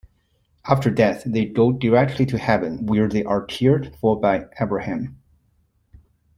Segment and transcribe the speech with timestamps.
[0.65, 5.21] After death they go directly to Heaven, where they are cared for by Abraham.